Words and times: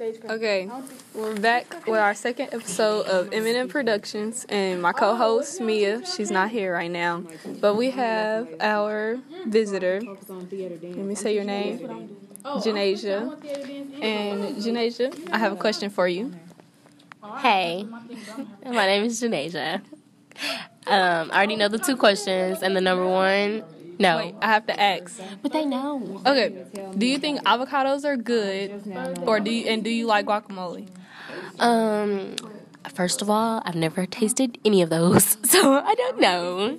Okay, 0.00 0.70
we're 1.14 1.38
back 1.38 1.86
with 1.86 1.98
our 1.98 2.14
second 2.14 2.48
episode 2.52 3.06
of 3.06 3.30
Eminem 3.30 3.68
Productions, 3.68 4.46
and 4.48 4.80
my 4.80 4.92
co-host 4.92 5.60
Mia. 5.60 6.04
She's 6.06 6.30
not 6.30 6.50
here 6.50 6.72
right 6.72 6.90
now, 6.90 7.24
but 7.60 7.74
we 7.74 7.90
have 7.90 8.48
our 8.60 9.18
visitor. 9.46 10.00
Let 10.00 10.96
me 10.96 11.14
say 11.14 11.34
your 11.34 11.44
name, 11.44 12.08
Janasia. 12.42 13.32
And 14.02 14.56
Janasia, 14.56 15.28
I 15.30 15.38
have 15.38 15.52
a 15.52 15.56
question 15.56 15.90
for 15.90 16.08
you. 16.08 16.32
Hey, 17.38 17.86
my 18.64 18.86
name 18.86 19.04
is 19.04 19.20
Janasia. 19.20 19.82
Um, 20.86 21.30
I 21.32 21.36
already 21.36 21.56
know 21.56 21.68
the 21.68 21.78
two 21.78 21.96
questions, 21.96 22.62
and 22.62 22.74
the 22.74 22.80
number 22.80 23.06
one, 23.06 23.62
no. 23.98 24.16
Wait, 24.18 24.34
I 24.42 24.46
have 24.46 24.66
to 24.66 24.80
ask. 24.80 25.20
But 25.42 25.52
they 25.52 25.64
know. 25.64 26.20
Okay, 26.26 26.52
do 26.96 27.06
you 27.06 27.18
think 27.18 27.40
avocados 27.44 28.04
are 28.04 28.16
good, 28.16 28.72
or 29.26 29.40
do 29.40 29.50
you, 29.50 29.68
and 29.68 29.82
do 29.84 29.90
you 29.90 30.06
like 30.06 30.26
guacamole? 30.26 30.88
Um, 31.58 32.36
first 32.94 33.22
of 33.22 33.30
all, 33.30 33.62
I've 33.64 33.74
never 33.74 34.06
tasted 34.06 34.58
any 34.64 34.82
of 34.82 34.90
those, 34.90 35.36
so 35.44 35.74
I 35.74 35.94
don't 35.94 36.20
know. 36.20 36.78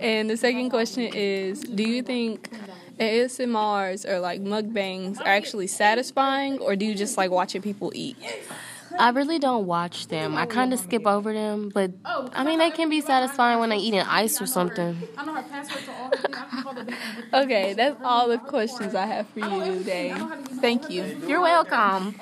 And 0.00 0.28
the 0.30 0.36
second 0.36 0.70
question 0.70 1.04
is, 1.12 1.60
do 1.60 1.82
you 1.84 2.02
think 2.02 2.50
ASMRs 2.98 4.08
or 4.08 4.20
like 4.20 4.40
mukbangs 4.40 5.20
are 5.20 5.26
actually 5.28 5.66
satisfying, 5.66 6.58
or 6.58 6.76
do 6.76 6.84
you 6.86 6.94
just 6.94 7.16
like 7.16 7.30
watching 7.30 7.62
people 7.62 7.92
eat? 7.94 8.16
I 8.98 9.10
really 9.10 9.38
don't 9.38 9.66
watch 9.66 10.08
them. 10.08 10.36
I 10.36 10.46
kind 10.46 10.72
of 10.72 10.78
skip 10.80 11.06
over 11.06 11.32
them, 11.32 11.70
but 11.72 11.92
I 12.04 12.44
mean, 12.44 12.58
they 12.58 12.70
can 12.70 12.88
be 12.88 13.00
satisfying 13.00 13.58
when 13.58 13.72
I 13.72 13.76
eat 13.76 13.94
an 13.94 14.06
ice 14.08 14.40
or 14.40 14.46
something. 14.46 14.96
Okay, 17.32 17.72
that's 17.74 17.96
all 18.04 18.28
the 18.28 18.38
questions 18.38 18.94
I 18.94 19.06
have 19.06 19.28
for 19.28 19.40
you 19.40 19.78
today. 19.78 20.14
Thank 20.60 20.90
you. 20.90 21.04
You're 21.26 21.40
welcome. 21.40 22.14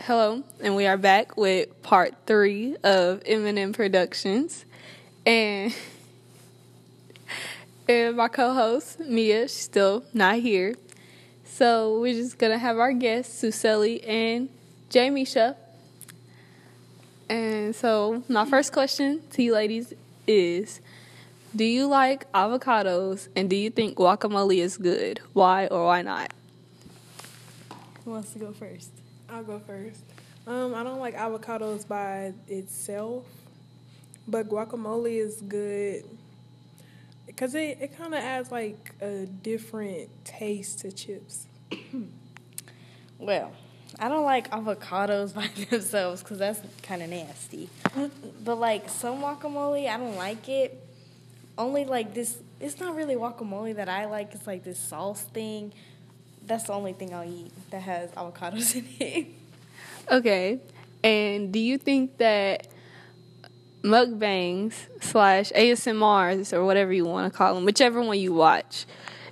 Hello, 0.00 0.44
and 0.60 0.76
we 0.76 0.86
are 0.86 0.96
back 0.96 1.36
with 1.36 1.82
part 1.82 2.14
three 2.26 2.76
of 2.84 3.24
Eminem 3.24 3.74
Productions, 3.74 4.64
and 5.24 5.74
and 7.88 8.16
my 8.16 8.28
co-host 8.28 9.00
Mia, 9.00 9.48
she's 9.48 9.52
still 9.52 10.04
not 10.14 10.36
here, 10.36 10.76
so 11.44 11.98
we're 12.00 12.14
just 12.14 12.38
gonna 12.38 12.58
have 12.58 12.78
our 12.78 12.92
guests 12.92 13.42
Suseli 13.42 14.06
and 14.08 14.48
Jamisha. 14.90 15.56
And 17.28 17.74
so 17.74 18.22
my 18.28 18.44
first 18.44 18.72
question 18.72 19.22
to 19.32 19.42
you 19.42 19.52
ladies 19.54 19.92
is. 20.26 20.80
Do 21.54 21.64
you 21.64 21.86
like 21.86 22.30
avocados 22.32 23.28
and 23.34 23.48
do 23.48 23.56
you 23.56 23.70
think 23.70 23.96
guacamole 23.96 24.58
is 24.58 24.76
good? 24.76 25.20
Why 25.32 25.68
or 25.68 25.86
why 25.86 26.02
not? 26.02 26.34
Who 28.04 28.10
wants 28.10 28.34
to 28.34 28.38
go 28.38 28.52
first? 28.52 28.90
I'll 29.30 29.42
go 29.42 29.58
first. 29.60 30.02
Um, 30.46 30.74
I 30.74 30.82
don't 30.82 30.98
like 30.98 31.16
avocados 31.16 31.88
by 31.88 32.34
itself, 32.46 33.24
but 34.28 34.50
guacamole 34.50 35.18
is 35.18 35.40
good 35.40 36.04
because 37.24 37.54
it, 37.54 37.78
it 37.80 37.96
kind 37.96 38.12
of 38.12 38.20
adds 38.20 38.52
like 38.52 38.94
a 39.00 39.24
different 39.24 40.10
taste 40.26 40.80
to 40.80 40.92
chips. 40.92 41.46
Well, 43.18 43.52
I 43.98 44.08
don't 44.08 44.24
like 44.24 44.50
avocados 44.50 45.34
by 45.34 45.48
themselves 45.70 46.22
because 46.22 46.38
that's 46.38 46.60
kind 46.82 47.02
of 47.02 47.08
nasty. 47.10 47.68
but 48.44 48.56
like 48.56 48.88
some 48.88 49.20
guacamole, 49.20 49.88
I 49.88 49.96
don't 49.96 50.16
like 50.16 50.48
it. 50.48 50.82
Only 51.58 51.84
like 51.84 52.12
this, 52.12 52.36
it's 52.60 52.78
not 52.80 52.94
really 52.94 53.14
guacamole 53.14 53.76
that 53.76 53.88
I 53.88 54.04
like. 54.06 54.34
It's 54.34 54.46
like 54.46 54.64
this 54.64 54.78
sauce 54.78 55.22
thing. 55.22 55.72
That's 56.46 56.64
the 56.64 56.74
only 56.74 56.92
thing 56.92 57.14
I'll 57.14 57.28
eat 57.28 57.50
that 57.70 57.82
has 57.82 58.10
avocados 58.10 58.74
in 58.76 58.86
it. 59.00 59.26
Okay. 60.10 60.60
And 61.02 61.52
do 61.52 61.58
you 61.58 61.78
think 61.78 62.18
that 62.18 62.68
mukbangs 63.82 64.74
slash 65.00 65.52
ASMRs 65.52 66.52
or 66.52 66.64
whatever 66.64 66.92
you 66.92 67.04
want 67.04 67.32
to 67.32 67.36
call 67.36 67.54
them, 67.54 67.64
whichever 67.64 68.02
one 68.02 68.18
you 68.18 68.32
watch, 68.34 68.84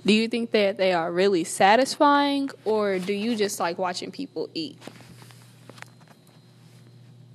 do 0.05 0.13
you 0.13 0.27
think 0.27 0.51
that 0.51 0.77
they 0.77 0.93
are 0.93 1.11
really 1.11 1.43
satisfying 1.43 2.49
or 2.63 2.99
do 2.99 3.13
you 3.13 3.35
just 3.35 3.59
like 3.59 3.77
watching 3.77 4.11
people 4.11 4.49
eat? 4.53 4.77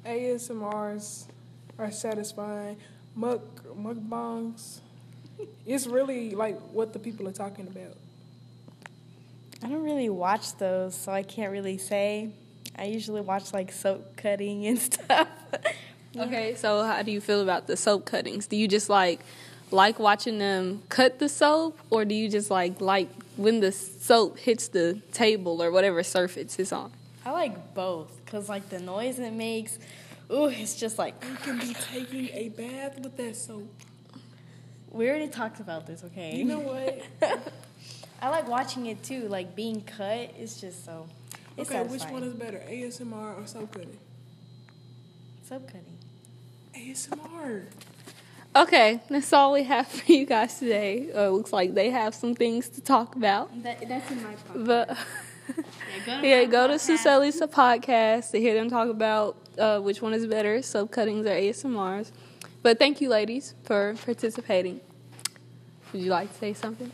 ASMRs 0.07 1.27
are 1.79 1.91
satisfying. 1.91 2.77
Muk 3.17 3.43
mukbangs, 3.77 4.81
it's 5.67 5.87
really 5.87 6.31
like 6.31 6.59
what 6.73 6.93
the 6.93 6.99
people 6.99 7.27
are 7.27 7.33
talking 7.33 7.67
about. 7.67 7.97
I 9.63 9.69
don't 9.69 9.83
really 9.83 10.09
watch 10.09 10.57
those, 10.57 10.95
so 10.95 11.13
I 11.13 11.23
can't 11.23 11.53
really 11.53 11.77
say. 11.77 12.31
I 12.79 12.85
usually 12.85 13.21
watch 13.21 13.53
like 13.53 13.73
soap 13.73 14.17
cutting 14.17 14.67
and 14.67 14.79
stuff. 14.93 15.29
Okay, 16.17 16.55
so 16.55 16.83
how 16.83 17.03
do 17.03 17.11
you 17.11 17.21
feel 17.21 17.41
about 17.41 17.67
the 17.67 17.77
soap 17.77 18.05
cuttings? 18.05 18.47
Do 18.47 18.57
you 18.57 18.69
just 18.69 18.89
like 18.89 19.21
like 19.71 19.99
watching 19.99 20.39
them 20.39 20.83
cut 20.89 21.19
the 21.19 21.29
soap 21.29 21.79
or 21.91 22.05
do 22.05 22.15
you 22.15 22.29
just 22.29 22.51
like 22.51 22.81
like 22.81 23.09
when 23.37 23.61
the 23.61 23.73
soap 23.73 24.39
hits 24.39 24.69
the 24.69 25.01
table 25.13 25.63
or 25.63 25.71
whatever 25.71 26.03
surface 26.03 26.59
it's 26.59 26.73
on? 26.73 26.93
I 27.25 27.31
like 27.33 27.75
both 27.75 28.25
because 28.25 28.49
like 28.49 28.69
the 28.69 28.81
noise 28.81 29.19
it 29.19 29.33
makes, 29.33 29.79
ooh, 30.33 30.47
it's 30.47 30.75
just 30.75 30.99
like 30.99 31.15
You 31.29 31.37
can 31.37 31.59
be 31.59 31.75
taking 31.75 32.29
a 32.33 32.49
bath 32.51 32.99
with 33.01 33.17
that 33.17 33.37
soap. 33.37 33.73
we 34.91 35.09
already 35.09 35.29
talked 35.29 35.61
about 35.61 35.87
this. 35.87 36.03
Okay. 36.05 36.37
You 36.37 36.45
know 36.45 36.61
what? 36.61 37.03
I 38.23 38.29
like 38.29 38.49
watching 38.49 38.87
it 38.87 39.03
too. 39.03 39.29
Like 39.29 39.55
being 39.55 39.83
cut 39.83 40.35
is 40.39 40.61
just 40.61 40.85
so. 40.85 41.07
It's 41.57 41.71
okay, 41.71 41.83
which 41.83 42.05
one 42.05 42.23
is 42.23 42.33
better, 42.35 42.63
ASMR 42.69 43.43
or 43.43 43.47
soap 43.47 43.73
cutting? 43.73 43.99
soap 45.47 45.67
cutting? 45.67 45.99
ASMR. 46.75 47.65
Okay, 48.55 49.01
that's 49.09 49.33
all 49.33 49.53
we 49.53 49.63
have 49.65 49.87
for 49.87 50.11
you 50.13 50.27
guys 50.27 50.59
today. 50.59 51.11
Uh, 51.15 51.29
looks 51.31 51.53
like 51.53 51.75
they 51.75 51.91
have 51.91 52.15
some 52.15 52.35
things 52.35 52.69
to 52.71 52.81
talk 52.81 53.15
about. 53.15 53.51
That, 53.63 53.89
that's 53.89 54.11
in 54.11 54.23
my 54.23 54.35
podcast. 54.35 54.67
But 54.67 54.99
go 56.07 56.21
yeah, 56.23 56.45
go 56.45 56.67
to 56.67 56.75
Suseli's 56.79 57.41
podcast 57.43 58.33
to 58.33 58.41
hear 58.41 58.55
them 58.55 58.69
talk 58.69 58.89
about 58.89 59.37
uh, 59.57 59.79
which 59.81 60.03
one 60.03 60.15
is 60.15 60.27
better, 60.27 60.63
soap 60.63 60.91
cuttings 60.91 61.27
or 61.27 61.31
ASMRs. 61.31 62.11
But 62.63 62.79
thank 62.79 63.01
you, 63.01 63.09
ladies, 63.09 63.55
for 63.63 63.95
participating. 64.05 64.81
Would 65.93 66.03
you 66.03 66.11
like 66.11 66.33
to 66.33 66.39
say 66.39 66.53
something? 66.53 66.91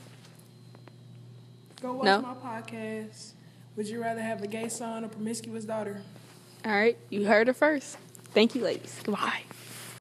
Go 1.81 1.95
watch 1.95 2.05
No. 2.05 2.21
my 2.23 2.35
podcast. 2.35 3.33
Would 3.77 3.89
you 3.89 4.01
rather 4.01 4.21
have 4.23 4.43
a 4.43 4.47
gay 4.47 4.69
son 4.69 5.05
or 5.05 5.09
promiscuous 5.09 5.65
daughter? 5.65 6.03
All 6.65 6.73
right, 6.73 6.97
you 7.11 7.27
heard 7.27 7.49
it 7.49 7.57
first. 7.57 7.97
Thank 8.35 8.55
you, 8.55 8.63
ladies. 8.63 9.01
Goodbye. 9.03 9.43